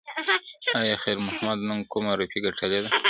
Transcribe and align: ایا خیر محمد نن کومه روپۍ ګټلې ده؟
ایا 0.79 0.95
خیر 1.03 1.17
محمد 1.27 1.59
نن 1.69 1.79
کومه 1.91 2.11
روپۍ 2.19 2.39
ګټلې 2.45 2.79
ده؟ 2.83 2.89